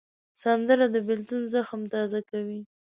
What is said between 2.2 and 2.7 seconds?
کوي